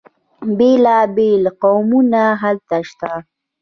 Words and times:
بیلا 0.57 0.99
بیل 1.15 1.43
قومونه 1.61 2.23
هلته 2.41 2.77
شته. 2.89 3.11